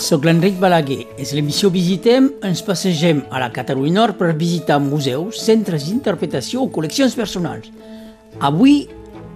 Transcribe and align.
sóc 0.00 0.24
l'Enric 0.24 0.58
Balaguer. 0.60 1.04
És 1.20 1.34
l'emissió 1.36 1.70
Visitem. 1.72 2.30
Ens 2.46 2.62
passegem 2.66 3.22
a 3.30 3.40
la 3.42 3.50
Catalunya 3.54 4.00
Nord 4.00 4.18
per 4.20 4.32
visitar 4.38 4.80
museus, 4.82 5.40
centres 5.44 5.86
d'interpretació 5.86 6.64
o 6.64 6.70
col·leccions 6.72 7.16
personals. 7.18 7.70
Avui 8.40 8.88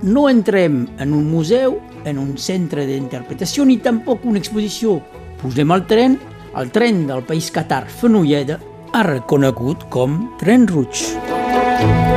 no 0.03 0.29
entrem 0.29 0.85
en 1.01 1.13
un 1.13 1.29
museu, 1.31 1.79
en 2.05 2.19
un 2.21 2.37
centre 2.39 2.87
d'interpretació, 2.89 3.65
ni 3.65 3.79
tampoc 3.85 4.25
una 4.25 4.41
exposició. 4.41 4.99
Posem 5.43 5.73
al 5.75 5.87
tren, 5.91 6.19
el 6.57 6.73
tren 6.73 7.07
del 7.11 7.25
país 7.29 7.51
Qatar 7.53 7.85
Fenolleda, 7.89 8.61
ha 8.95 9.07
reconegut 9.07 9.89
com 9.91 10.21
Tren 10.41 10.69
Rouge. 10.71 12.14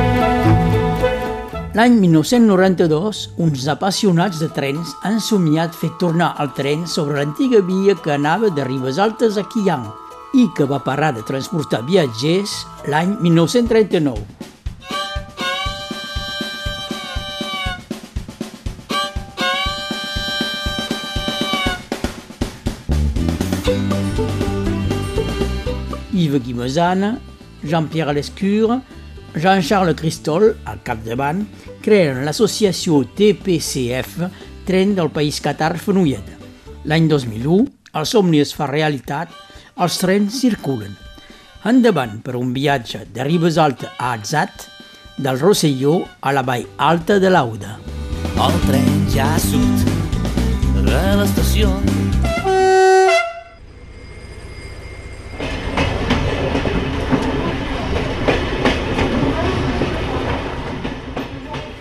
L'any 1.78 1.94
1992, 2.02 3.18
uns 3.38 3.68
apassionats 3.70 4.40
de 4.42 4.48
trens 4.50 4.96
han 5.06 5.20
somiat 5.22 5.76
fer 5.78 5.92
tornar 6.00 6.32
el 6.42 6.48
tren 6.56 6.80
sobre 6.90 7.20
l'antiga 7.20 7.60
via 7.62 7.94
que 7.94 8.10
anava 8.16 8.50
de 8.50 8.64
Ribes 8.66 8.98
Altes 8.98 9.38
a 9.38 9.44
Quiang 9.46 9.84
i 10.34 10.48
que 10.58 10.66
va 10.66 10.80
parar 10.82 11.12
de 11.14 11.22
transportar 11.22 11.84
viatgers 11.86 12.56
l'any 12.90 13.14
1939. 13.22 14.26
Yves 26.10 26.42
Guimesana, 26.42 27.20
Jean-Pierre 27.62 28.18
Lescure, 28.18 28.82
Jean-Charles 29.34 29.96
Cristol, 29.98 30.52
al 30.64 30.80
capdavant, 30.86 31.42
creen 31.84 32.24
l'associació 32.26 33.02
TPCF 33.18 34.28
Tren 34.68 34.94
del 34.96 35.10
País 35.10 35.40
Qatar 35.44 35.76
Fenolleda. 35.80 36.36
L'any 36.88 37.08
2001, 37.10 37.66
el 37.98 38.08
somni 38.08 38.40
es 38.40 38.54
fa 38.56 38.68
realitat, 38.70 39.32
els 39.78 39.98
trens 40.00 40.40
circulen. 40.42 40.96
Endavant 41.68 42.18
per 42.24 42.36
un 42.38 42.52
viatge 42.56 43.04
de 43.14 43.26
Ribes 43.26 43.58
Alta 43.58 43.94
a 43.98 44.14
Atzat, 44.16 44.68
del 45.18 45.38
Rosselló 45.40 46.00
a 46.20 46.32
la 46.32 46.44
vall 46.46 46.66
alta 46.78 47.18
de 47.18 47.32
l'Auda. 47.32 47.78
El 48.38 48.60
tren 48.68 49.06
ja 49.14 49.32
surt 49.42 49.88
de 50.78 51.00
l'estació 51.18 51.72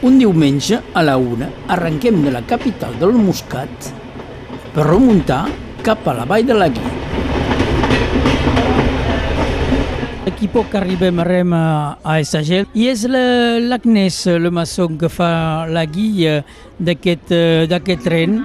Un 0.08 0.16
diumenge, 0.22 0.78
a 0.96 1.02
la 1.04 1.18
una, 1.20 1.50
arrenquem 1.68 2.22
de 2.24 2.32
la 2.32 2.40
capital 2.48 2.94
del 2.96 3.12
Muscat 3.20 3.90
per 4.72 4.86
remuntar 4.88 5.42
cap 5.84 6.08
a 6.08 6.14
la 6.16 6.24
vall 6.30 6.48
de 6.48 6.56
la 6.56 6.70
Guia. 6.72 6.94
Aquí 10.32 10.48
poc 10.54 10.78
arribem 10.80 11.20
arrem 11.20 11.52
a, 11.58 11.66
a 12.00 12.16
Essagel 12.24 12.70
i 12.72 12.88
és 12.88 13.04
l'Agnès 13.12 14.22
Le 14.40 14.54
Masson 14.54 14.96
que 15.02 15.12
fa 15.12 15.68
la 15.68 15.84
guia 15.84 16.40
d'aquest 16.80 17.28
tren 18.08 18.40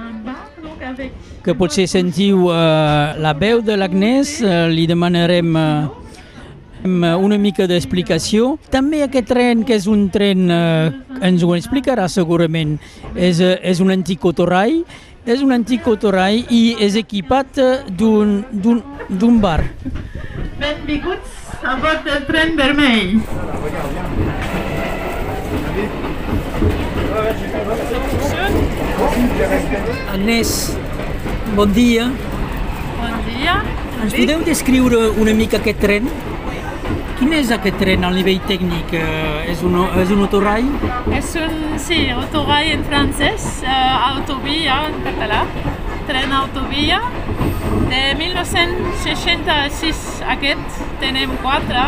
que 1.47 1.55
potser 1.55 1.87
sentiu 1.87 2.49
uh, 2.49 3.15
la 3.23 3.31
veu 3.39 3.63
de 3.63 3.79
l'Agnès, 3.79 4.41
uh, 4.43 4.67
li 4.67 4.83
demanarem 4.89 5.55
uh, 5.55 6.02
una 6.83 7.37
mica 7.37 7.67
d'explicació. 7.67 8.57
També 8.71 9.03
aquest 9.03 9.27
tren, 9.31 9.63
que 9.63 9.75
és 9.75 9.87
un 9.87 10.09
tren, 10.09 10.49
eh, 10.51 10.91
ens 11.21 11.43
ho 11.43 11.55
explicarà 11.55 12.07
segurament, 12.07 12.77
és, 13.15 13.39
és 13.39 13.79
un 13.79 13.91
antic 13.91 14.23
autorai, 14.25 14.83
és 15.25 15.41
un 15.41 15.53
antic 15.55 15.87
autorai 15.87 16.43
i 16.51 16.75
és 16.83 16.95
equipat 16.99 17.59
d'un 17.95 19.39
bar. 19.39 19.61
Benvinguts 20.59 21.63
a 21.63 21.77
bord 21.79 22.03
del 22.03 22.25
tren 22.27 22.57
vermell. 22.59 23.21
Agnès, 30.13 30.51
bon 31.55 31.71
dia. 31.73 32.09
Bon 32.99 33.15
dia. 33.29 33.55
Ens 34.03 34.13
podeu 34.13 34.43
descriure 34.43 35.07
una 35.23 35.33
mica 35.33 35.61
aquest 35.61 35.79
tren? 35.79 36.11
És 37.33 37.49
aquest 37.49 37.79
tren 37.81 38.03
al 38.05 38.13
nivell 38.13 38.43
tècnic? 38.45 38.91
Eh, 38.93 39.49
és, 39.49 39.61
un, 39.65 39.73
és 39.97 40.11
un 40.13 40.19
autorail? 40.21 40.67
És 41.17 41.31
un, 41.41 41.55
sí, 41.81 41.97
autorail 42.13 42.75
en 42.75 42.83
francès, 42.85 43.47
uh, 43.65 43.71
autovia 44.11 44.75
en 44.91 44.99
català, 45.07 45.39
tren 46.05 46.35
autovia. 46.37 46.99
De 47.89 48.03
1966 48.21 50.03
aquest 50.35 50.79
tenem 51.01 51.33
quatre. 51.41 51.87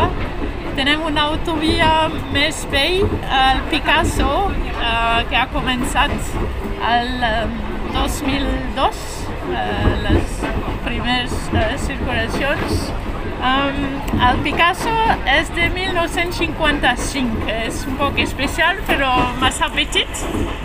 Tenem 0.76 1.06
una 1.06 1.28
autovia 1.30 1.92
més 2.34 2.66
vell, 2.74 3.06
el 3.38 3.62
Picasso, 3.70 4.32
uh, 4.50 5.22
que 5.30 5.38
ha 5.38 5.46
començat 5.54 6.12
el 6.90 7.12
2002, 7.94 9.08
uh, 9.46 9.90
les 10.08 10.40
primeres 10.84 11.38
uh, 11.54 11.68
circulacions 11.86 12.90
Um, 13.36 13.80
el 14.26 14.38
Picasso 14.42 14.94
és 15.28 15.50
de 15.54 15.68
1955, 15.74 17.44
és 17.52 17.82
un 17.86 17.98
poc 18.00 18.16
especial 18.22 18.80
però 18.88 19.10
massa 19.42 19.68
petit 19.74 20.22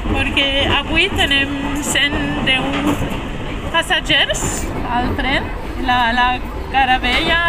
perquè 0.07 0.47
avui 0.79 1.09
tenem 1.11 1.51
110 1.83 3.03
passatgers 3.73 4.45
al 4.87 5.11
tren. 5.19 5.51
La, 5.83 5.99
la 6.15 6.27
caravella 6.71 7.41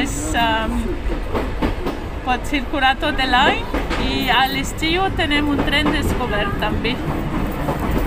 és, 0.00 0.14
um, 0.40 0.78
pot 2.26 2.46
circular 2.50 2.96
tot 2.98 3.20
l'any 3.30 3.62
i 4.06 4.26
a 4.34 4.46
l'estiu 4.50 5.06
tenem 5.18 5.50
un 5.52 5.62
tren 5.68 5.92
descobert 5.94 6.58
també. 6.62 6.96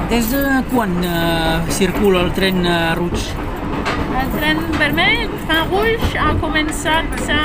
Des 0.09 0.31
de 0.33 0.43
quan 0.73 0.97
uh, 1.05 1.69
circula 1.71 2.25
el 2.25 2.33
tren 2.35 2.65
uh, 2.65 2.81
Rouge? 2.99 3.48
El 4.09 4.29
tren 4.33 4.59
vermell, 4.79 5.29
Train 5.45 5.69
Rouge, 5.69 6.17
ha 6.17 6.31
començat 6.41 7.29
a, 7.29 7.41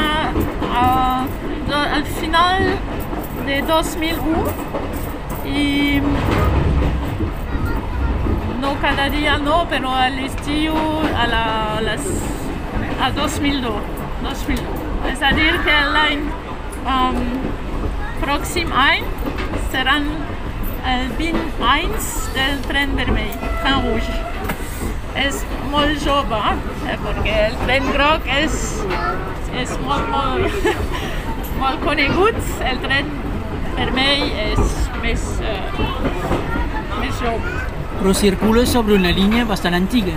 al 1.75 2.05
final 2.17 2.65
de 3.45 3.59
2001 3.69 4.45
i 5.45 6.01
no 8.63 8.73
cada 8.81 9.11
dia 9.13 9.37
no, 9.43 9.59
però 9.69 9.93
a 9.93 10.09
l'estiu 10.15 10.73
a, 10.75 11.27
la, 11.29 11.43
a, 11.77 11.81
les, 11.85 12.09
a 12.97 13.11
2002. 13.19 13.93
2002. 14.25 14.65
És 15.13 15.21
a 15.21 15.35
dir 15.37 15.51
que 15.67 15.77
l'any 15.97 16.25
um, 16.89 17.21
pròxim 18.25 18.73
any 18.73 19.05
seran 19.75 20.09
el 20.95 21.11
20 21.21 21.69
anys 21.75 22.09
del 22.39 22.57
tren 22.71 22.97
vermell, 22.97 23.37
Train 23.61 23.85
Rouge. 23.85 24.17
És 25.21 25.45
molt 25.75 25.99
jove, 26.05 26.39
eh, 26.87 26.95
perquè 27.03 27.33
el 27.49 27.57
tren 27.65 27.89
groc 27.91 28.23
és, 28.31 28.53
és 29.59 29.71
molt, 29.83 30.07
molt, 30.13 30.55
molt 31.63 31.81
conegut, 31.83 32.39
el 32.71 32.79
tren 32.85 33.09
vermell 33.75 34.23
és 34.45 34.61
més, 35.03 35.25
eh, 35.43 35.67
més 37.01 37.15
jove. 37.19 37.51
Però 37.99 38.13
circula 38.15 38.63
sobre 38.71 38.95
una 39.01 39.11
línia 39.17 39.45
bastant 39.49 39.75
antiga. 39.75 40.15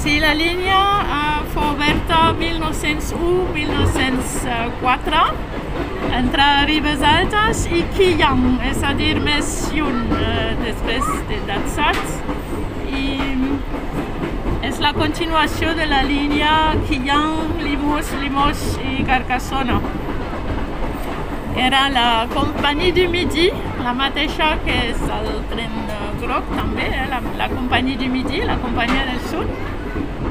Sí, 0.00 0.20
la 0.24 0.32
línia 0.38 1.02
eh, 1.02 1.42
fou 1.52 1.66
oberta 1.74 2.32
1901-1904 2.40 5.20
entre 6.14 6.66
Ribes 6.70 7.02
Altes 7.04 7.66
i 7.68 7.84
Quillan, 7.96 8.60
és 8.70 8.82
a 8.86 8.92
dir, 8.96 9.20
més 9.24 9.70
lluny 9.74 10.12
eh, 10.16 10.54
després 10.64 11.04
de 11.28 11.36
Datsat. 11.50 12.02
I 12.94 12.96
la 14.84 14.92
continuació 14.92 15.70
de 15.74 15.86
la 15.86 16.02
línia 16.04 16.74
Quillan, 16.86 17.54
Limous, 17.64 18.10
Limos 18.20 18.64
i 18.84 19.04
Carcassona. 19.08 19.78
Era 21.56 21.86
la 21.88 22.26
companyia 22.34 22.92
du 22.92 23.06
Midi, 23.08 23.46
la 23.80 23.94
mateixa 23.96 24.50
que 24.66 24.76
és 24.90 25.00
el 25.16 25.30
tren 25.48 25.72
groc 26.20 26.52
també, 26.52 26.90
eh? 26.90 27.06
la, 27.08 27.22
la 27.40 27.48
companyia 27.54 27.96
du 28.02 28.10
Midi, 28.12 28.42
la 28.44 28.58
companyia 28.60 29.06
del 29.08 29.24
sud. 29.32 29.48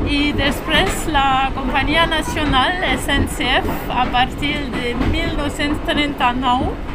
I 0.06 0.22
després 0.38 1.08
la 1.18 1.50
companyia 1.58 2.06
nacional, 2.14 2.78
SNCF, 2.94 3.90
a 3.90 4.06
partir 4.14 4.60
de 4.78 4.94
1939, 5.08 6.93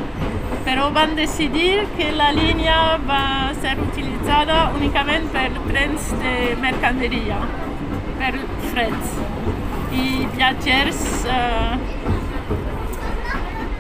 però 0.68 0.90
van 0.92 1.14
decidir 1.16 1.86
que 1.96 2.10
la 2.12 2.28
línia 2.36 2.98
va 3.08 3.22
ser 3.56 3.70
utilitzada 3.80 4.58
únicament 4.76 5.30
per 5.32 5.46
trens 5.64 6.10
de 6.20 6.32
mercaderia, 6.60 7.38
per 8.20 8.34
freds. 8.66 9.14
I 9.96 10.04
viatgers 10.34 11.00
eh, 11.24 11.72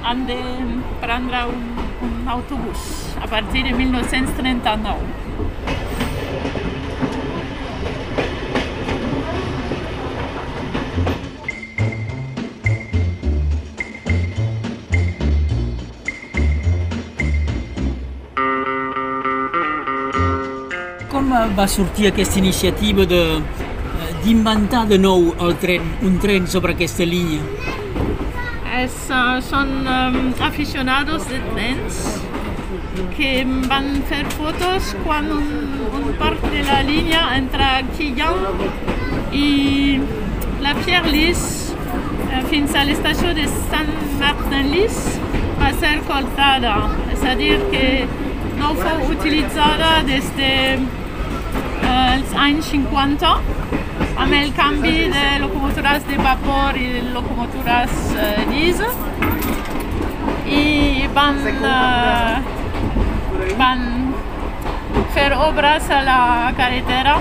han 0.08 0.24
de 0.32 0.40
prendre 1.04 1.44
un, 1.52 1.68
un 2.08 2.32
autobús 2.38 2.88
a 3.20 3.28
partir 3.36 3.68
de 3.68 3.76
1939. 3.84 5.77
Va 21.12 21.66
sortir 21.66 22.08
aquesta 22.08 22.38
iniciativa 22.38 23.04
de 23.06 23.42
d'inventar 24.24 24.86
de 24.88 24.98
nou 24.98 25.34
el 25.40 25.54
tren, 25.62 25.82
un 26.02 26.18
tren 26.18 26.46
sobre 26.46 26.72
aquesta 26.74 27.04
línia? 27.04 27.40
Es, 28.78 28.94
uh, 29.10 29.40
son 29.42 29.86
um, 29.86 30.34
aficionados 30.40 31.26
de 31.28 31.38
trens 31.54 32.20
que 33.16 33.44
van 33.70 34.02
fer 34.10 34.24
fotos 34.36 34.94
quan 35.04 35.30
un, 35.32 35.48
un 36.02 36.12
part 36.18 36.42
de 36.52 36.62
la 36.66 36.82
línia 36.82 37.22
entre 37.36 37.84
Quillan 37.96 38.60
i 39.32 40.00
la 40.62 40.74
Pierre 40.84 41.10
Lys 41.10 41.72
uh, 41.72 42.44
fins 42.50 42.74
a 42.74 42.84
l'estació 42.84 43.34
de 43.38 43.48
Sant 43.70 43.90
Martin 44.20 44.70
Lys 44.74 45.02
va 45.58 45.72
ser 45.80 45.96
cortada, 46.06 46.76
és 47.14 47.24
a 47.26 47.34
dir 47.38 47.56
que 47.72 48.06
no 48.58 48.74
fou 48.78 49.10
utilitzada 49.14 50.02
des 50.06 50.26
de 50.36 50.52
els 51.84 52.34
anys 52.34 52.70
50 52.72 53.32
amb 54.18 54.34
el 54.34 54.52
canvi 54.54 55.08
de 55.12 55.24
locomotores 55.42 56.06
de 56.08 56.16
vapor 56.18 56.76
i 56.76 56.88
locomotores 57.14 57.92
uh, 58.14 58.26
diesel. 58.50 58.94
I 60.48 61.06
van, 61.14 61.38
uh, 61.62 62.40
van 63.60 63.84
fer 65.14 65.30
obres 65.36 65.90
a 65.90 66.00
la 66.06 66.20
carretera 66.58 67.18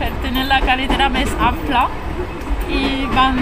per 0.00 0.10
tenir 0.24 0.46
la 0.48 0.60
carretera 0.64 1.08
més 1.12 1.32
ampla 1.50 1.86
i 2.70 3.06
van 3.14 3.40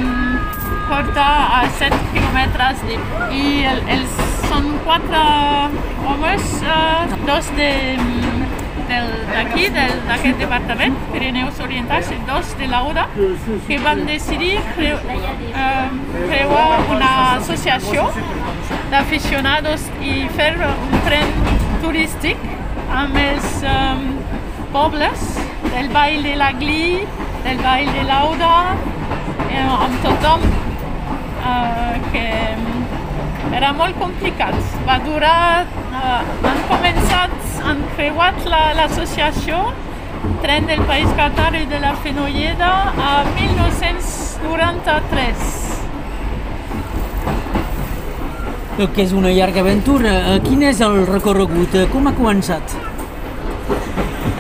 portar 0.89 1.33
a 1.61 1.65
7 1.81 1.99
quilòmetres 2.13 2.85
i 2.89 3.45
el, 3.73 3.83
els, 3.97 4.21
són 4.49 4.71
quatre 4.85 5.25
homes, 6.09 6.55
uh, 6.65 7.19
dos 7.29 7.53
de 7.57 7.73
d'aquí, 8.89 9.69
d'aquest 9.73 10.39
departament, 10.41 10.97
Pirineus 11.13 11.61
Orientals, 11.61 12.11
dos 12.27 12.55
de 12.59 12.69
l'AUDA, 12.71 13.07
que 13.67 13.79
van 13.85 14.05
decidir 14.09 14.57
cre 14.77 14.95
uh, 14.97 15.97
creuar 16.31 16.67
una 16.95 17.11
associació 17.37 18.09
d'aficionados 18.93 19.85
i 20.01 20.23
fer 20.39 20.55
un 20.65 20.97
tren 21.07 21.35
turístic 21.83 22.41
amb 23.03 23.17
els 23.21 23.61
um, 23.69 24.07
pobles 24.73 25.27
del 25.69 25.91
Ball 25.93 26.23
de 26.25 26.37
la 26.41 26.53
Gli, 26.57 27.05
del 27.45 27.61
Ball 27.65 27.93
de 27.93 28.05
l'Auda, 28.09 28.55
eh, 29.49 29.65
amb 29.65 30.01
tothom 30.05 30.45
uh, 30.49 31.95
que 32.13 32.27
era 33.59 33.73
molt 33.77 33.99
complicat. 34.01 34.57
Va 34.89 34.99
durar, 35.05 35.67
uh, 35.99 36.23
han 36.47 36.63
començat, 36.71 37.35
han 37.67 37.83
creuat 37.97 38.39
l'associació 38.79 39.59
la, 39.67 39.75
Tren 40.43 40.67
del 40.67 40.81
País 40.87 41.07
Qatar 41.17 41.55
i 41.59 41.67
de 41.67 41.81
la 41.83 41.95
Fenolleda 42.03 42.93
a 42.95 43.25
1993. 43.35 45.37
Que 48.79 49.03
és 49.03 49.13
una 49.13 49.31
llarga 49.35 49.61
aventura. 49.65 50.39
Quin 50.45 50.63
és 50.69 50.81
el 50.87 51.07
recorregut? 51.09 51.75
Com 51.93 52.07
ha 52.07 52.13
començat? 52.19 52.77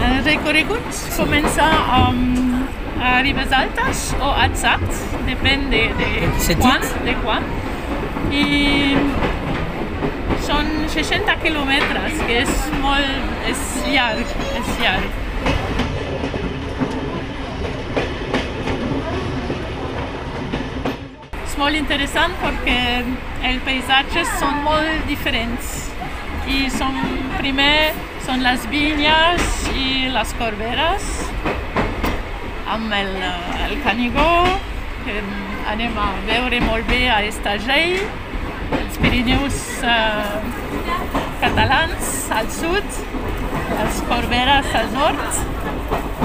El 0.08 0.16
recorregut 0.26 0.88
comença 1.16 1.66
amb 1.98 3.02
a 3.02 3.22
Ribes 3.22 3.52
Altes 3.54 4.14
o 4.22 4.30
Atzat, 4.44 4.86
depèn 5.26 5.60
de, 5.70 5.82
de, 5.98 6.08
quan, 6.62 6.80
de 7.06 7.14
quan. 7.22 7.42
I 8.30 8.44
són 10.48 10.68
60 10.88 11.34
quilòmetres, 11.42 12.20
que 12.24 12.36
és 12.40 12.52
molt... 12.80 13.32
és 13.50 13.64
llarg, 13.92 14.30
és 14.56 14.68
llarg. 14.80 15.16
És 21.42 21.56
molt 21.60 21.76
interessant 21.76 22.36
perquè 22.40 22.78
els 23.50 23.60
paisatges 23.66 24.30
són 24.40 24.62
molt 24.64 25.04
diferents 25.10 25.74
i 26.48 26.62
són, 26.72 26.96
primer 27.36 27.92
són 28.24 28.40
les 28.46 28.64
vinyes 28.72 29.50
i 29.76 30.08
les 30.14 30.32
corberes 30.40 31.10
amb 32.72 32.94
el, 32.96 33.12
el 33.66 33.76
Canigó, 33.84 34.32
que 35.04 35.20
anem 35.74 36.00
a 36.00 36.08
veure 36.30 36.62
molt 36.64 36.88
bé 36.88 37.02
a 37.12 37.20
Estagell, 37.28 38.00
Pirineus 39.00 39.58
eh, 39.82 40.24
catalans 41.40 42.08
al 42.34 42.48
sud, 42.50 42.98
les 43.78 44.00
Corberes 44.08 44.72
al 44.80 44.88
nord, 44.94 45.40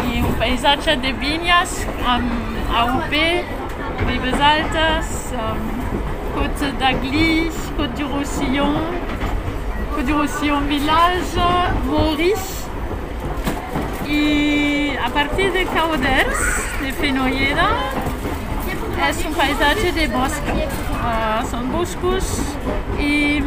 i 0.10 0.22
un 0.22 0.34
paisatge 0.42 0.96
de 1.04 1.14
vinyes 1.22 1.76
amb 2.16 2.74
AUP, 2.84 3.14
Ribes 4.08 4.42
Altes, 4.50 5.14
Côte 6.34 6.72
d'Agly, 6.80 7.52
Côte 7.78 7.94
du 7.98 8.06
Roussillon, 8.06 8.74
Côte 9.96 10.06
du 10.06 10.14
Roussillon 10.14 10.62
Village, 10.62 11.38
Maurice, 11.86 12.64
i 14.08 14.98
a 15.04 15.10
partir 15.10 15.52
de 15.52 15.64
Cauders, 15.66 16.42
de 16.82 16.92
Fenolleda, 16.92 17.70
és 19.08 19.22
un 19.28 19.34
paisatge 19.38 19.92
de 19.96 20.08
bosc. 20.14 20.50
Uh, 21.04 21.40
són 21.52 21.70
boscos 21.74 22.30
i 23.02 23.42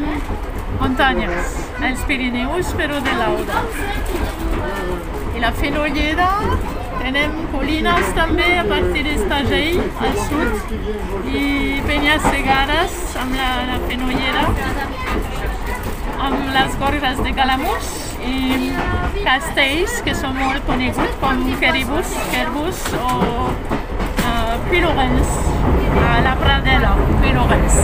muntanyes, 0.81 1.59
els 1.89 2.03
Pirineus, 2.09 2.73
però 2.79 3.01
de 3.05 3.15
l'Auda. 3.21 3.63
I 5.37 5.45
la 5.45 5.53
Fenolleda 5.57 6.31
tenem 7.01 7.37
colines 7.53 8.09
també 8.17 8.49
a 8.59 8.65
partir 8.67 9.05
d'Estagell, 9.07 9.81
al 10.09 10.17
sud, 10.27 10.75
i 11.31 11.45
Penyes 11.87 12.25
Segares 12.27 12.97
amb 13.21 13.37
la, 13.39 13.51
la 13.71 13.79
Fenolleda, 13.87 14.47
amb 16.27 16.51
les 16.57 16.77
gorges 16.81 17.23
de 17.23 17.35
Calamús 17.37 17.93
i 18.27 18.73
castells 19.23 20.01
que 20.07 20.15
són 20.19 20.35
molt 20.41 20.65
coneguts 20.67 21.19
com 21.23 21.45
Queribus, 21.61 22.17
Querbus 22.33 22.83
o 22.99 23.13
Pilorens, 24.71 25.37
a 26.07 26.21
la 26.25 26.35
Pradera, 26.41 26.95
Pilorens. 27.23 27.79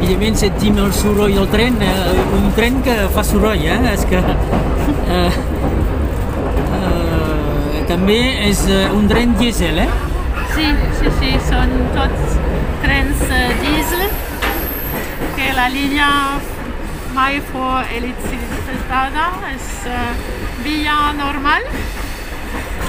Evidentment 0.00 0.38
sentim 0.42 0.78
el 0.82 0.92
soroll 0.96 1.34
del 1.38 1.48
tren, 1.52 1.80
eh, 1.84 2.20
un 2.38 2.50
tren 2.56 2.82
que 2.86 2.96
fa 3.14 3.24
soroll, 3.24 3.64
eh? 3.64 3.80
És 3.92 4.06
que... 4.10 4.20
Eh, 4.20 5.32
eh, 6.76 7.82
també 7.90 8.20
és 8.46 8.62
un 8.94 9.08
tren 9.10 9.34
dièsel, 9.38 9.82
eh? 9.84 9.88
Sí, 10.54 10.66
sí, 10.98 11.10
sí, 11.20 11.30
són 11.48 11.72
tots 11.94 12.36
trens 12.82 13.20
uh, 13.26 13.40
diesel 13.62 14.06
que 15.36 15.50
la 15.56 15.68
línia 15.72 16.08
mai 17.14 17.40
fou 17.50 17.78
electrificada, 17.96 19.26
és 19.52 19.68
uh, 19.90 20.12
via 20.64 20.96
normal, 21.18 21.66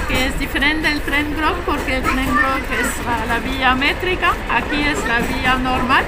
que 0.08 0.27
es 0.27 0.39
diferente 0.39 0.88
del 0.88 1.01
tren 1.01 1.36
Brock 1.36 1.55
porque 1.65 1.98
el 1.98 2.03
tren 2.03 2.27
Brock 2.36 2.63
es 2.79 3.05
la, 3.05 3.25
la 3.25 3.39
vía 3.39 3.75
métrica, 3.75 4.34
aquí 4.50 4.81
es 4.84 5.00
la 5.08 5.20
vía 5.20 5.55
normal. 5.55 6.05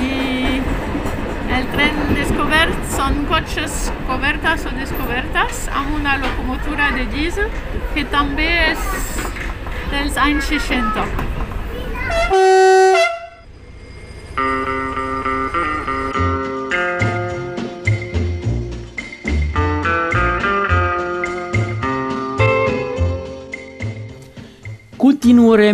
Y 0.00 0.60
el 1.54 1.66
tren 1.68 2.14
descubierto 2.14 2.76
son 2.96 3.24
coches 3.26 3.92
cubiertas 4.06 4.66
o 4.66 4.70
descubiertas, 4.70 5.68
a 5.68 5.82
una 5.82 6.16
locomotora 6.16 6.92
de 6.92 7.06
diésel 7.06 7.48
que 7.94 8.04
también 8.04 8.72
es 8.72 8.78
del 9.90 10.10
1,60. 10.10 11.04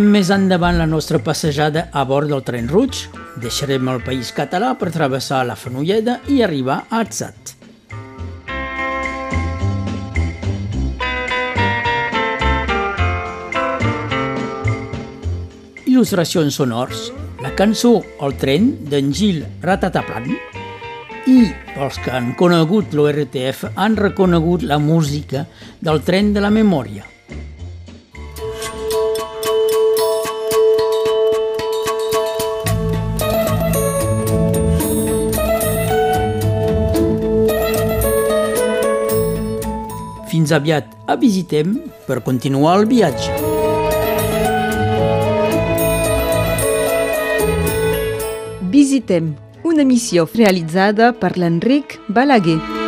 Més 0.09 0.29
endavant 0.33 0.77
la 0.79 0.87
nostra 0.89 1.19
passejada 1.21 1.85
a 1.93 2.01
bord 2.07 2.31
del 2.31 2.41
tren 2.45 2.67
Rouge, 2.69 3.09
deixarem 3.41 3.89
el 3.91 4.01
país 4.01 4.31
català 4.33 4.71
per 4.79 4.89
travessar 4.93 5.43
la 5.45 5.57
Fenolleda 5.59 6.19
i 6.33 6.41
arribar 6.41 6.81
a 6.89 7.01
Atzat. 7.03 7.53
Il·lustracions 15.85 16.57
sonors, 16.57 17.09
la 17.43 17.53
cançó 17.59 17.99
El 18.25 18.35
tren 18.41 18.71
d'en 18.89 19.13
Gil 19.13 19.43
Ratataplan 19.61 20.31
i 21.29 21.39
els 21.77 22.01
que 22.01 22.15
han 22.15 22.33
conegut 22.39 22.95
l'ORTF 22.97 23.69
han 23.75 23.99
reconegut 23.99 24.65
la 24.65 24.81
música 24.81 25.45
del 25.81 26.01
tren 26.07 26.33
de 26.33 26.41
la 26.41 26.49
memòria. 26.49 27.05
Fins 40.49 40.57
aviat 40.57 40.93
a 41.05 41.13
Visitem 41.21 41.75
per 42.07 42.23
continuar 42.25 42.71
el 42.79 42.87
viatge. 42.89 43.35
Visitem, 48.73 49.29
una 49.61 49.85
missió 49.85 50.25
realitzada 50.33 51.13
per 51.13 51.35
l'Enric 51.37 51.99
Balaguer. 52.09 52.78